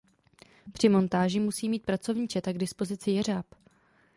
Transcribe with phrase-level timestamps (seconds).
[0.71, 3.45] Při montáži musí mít pracovní četa k dispozici jeřáb.